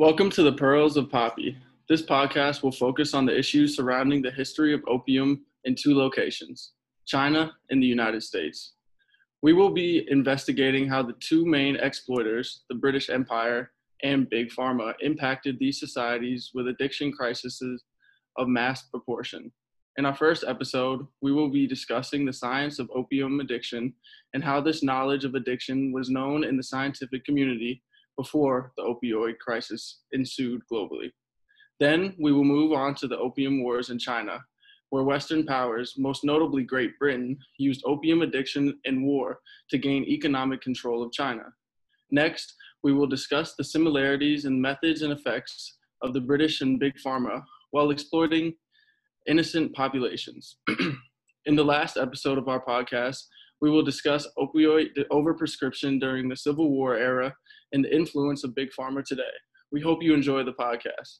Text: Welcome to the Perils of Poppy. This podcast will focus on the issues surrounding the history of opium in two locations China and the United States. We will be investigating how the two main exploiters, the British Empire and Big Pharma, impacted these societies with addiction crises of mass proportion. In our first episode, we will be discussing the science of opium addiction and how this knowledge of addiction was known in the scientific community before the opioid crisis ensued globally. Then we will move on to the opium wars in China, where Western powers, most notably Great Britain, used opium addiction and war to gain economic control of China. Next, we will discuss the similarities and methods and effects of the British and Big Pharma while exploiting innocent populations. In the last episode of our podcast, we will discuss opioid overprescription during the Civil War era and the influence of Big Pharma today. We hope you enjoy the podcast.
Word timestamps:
Welcome 0.00 0.30
to 0.30 0.44
the 0.44 0.52
Perils 0.52 0.96
of 0.96 1.10
Poppy. 1.10 1.58
This 1.88 2.02
podcast 2.02 2.62
will 2.62 2.70
focus 2.70 3.14
on 3.14 3.26
the 3.26 3.36
issues 3.36 3.74
surrounding 3.74 4.22
the 4.22 4.30
history 4.30 4.72
of 4.72 4.80
opium 4.86 5.44
in 5.64 5.74
two 5.74 5.92
locations 5.92 6.74
China 7.04 7.50
and 7.70 7.82
the 7.82 7.86
United 7.88 8.22
States. 8.22 8.74
We 9.42 9.54
will 9.54 9.70
be 9.70 10.06
investigating 10.08 10.88
how 10.88 11.02
the 11.02 11.16
two 11.18 11.44
main 11.44 11.74
exploiters, 11.74 12.62
the 12.68 12.76
British 12.76 13.10
Empire 13.10 13.72
and 14.04 14.30
Big 14.30 14.50
Pharma, 14.50 14.94
impacted 15.00 15.58
these 15.58 15.80
societies 15.80 16.52
with 16.54 16.68
addiction 16.68 17.10
crises 17.10 17.60
of 18.36 18.46
mass 18.46 18.82
proportion. 18.82 19.50
In 19.96 20.06
our 20.06 20.14
first 20.14 20.44
episode, 20.46 21.08
we 21.22 21.32
will 21.32 21.50
be 21.50 21.66
discussing 21.66 22.24
the 22.24 22.32
science 22.32 22.78
of 22.78 22.88
opium 22.94 23.40
addiction 23.40 23.92
and 24.32 24.44
how 24.44 24.60
this 24.60 24.84
knowledge 24.84 25.24
of 25.24 25.34
addiction 25.34 25.90
was 25.90 26.08
known 26.08 26.44
in 26.44 26.56
the 26.56 26.62
scientific 26.62 27.24
community 27.24 27.82
before 28.18 28.72
the 28.76 28.82
opioid 28.82 29.38
crisis 29.38 30.00
ensued 30.12 30.60
globally. 30.70 31.10
Then 31.80 32.14
we 32.18 32.32
will 32.32 32.44
move 32.44 32.72
on 32.72 32.94
to 32.96 33.06
the 33.06 33.16
opium 33.16 33.62
wars 33.62 33.90
in 33.90 33.98
China, 33.98 34.40
where 34.90 35.04
Western 35.04 35.46
powers, 35.46 35.94
most 35.96 36.24
notably 36.24 36.64
Great 36.64 36.98
Britain, 36.98 37.38
used 37.58 37.84
opium 37.86 38.22
addiction 38.22 38.78
and 38.84 39.04
war 39.04 39.38
to 39.70 39.78
gain 39.78 40.04
economic 40.04 40.60
control 40.60 41.02
of 41.02 41.12
China. 41.12 41.44
Next, 42.10 42.54
we 42.82 42.92
will 42.92 43.06
discuss 43.06 43.54
the 43.54 43.64
similarities 43.64 44.44
and 44.44 44.60
methods 44.60 45.02
and 45.02 45.12
effects 45.12 45.78
of 46.02 46.12
the 46.12 46.20
British 46.20 46.60
and 46.60 46.80
Big 46.80 46.94
Pharma 47.04 47.42
while 47.70 47.90
exploiting 47.90 48.54
innocent 49.28 49.74
populations. 49.74 50.56
In 51.46 51.54
the 51.54 51.64
last 51.64 51.96
episode 51.96 52.38
of 52.38 52.48
our 52.48 52.64
podcast, 52.64 53.22
we 53.60 53.70
will 53.70 53.82
discuss 53.82 54.26
opioid 54.38 54.88
overprescription 55.10 56.00
during 56.00 56.28
the 56.28 56.36
Civil 56.36 56.70
War 56.70 56.96
era 56.96 57.34
and 57.72 57.84
the 57.84 57.94
influence 57.94 58.44
of 58.44 58.54
Big 58.54 58.68
Pharma 58.78 59.04
today. 59.04 59.22
We 59.72 59.80
hope 59.80 60.02
you 60.02 60.14
enjoy 60.14 60.44
the 60.44 60.52
podcast. 60.52 61.18